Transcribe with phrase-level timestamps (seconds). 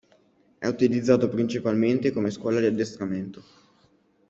[0.57, 3.43] È utilizzato principalmente come scuola di addestramento.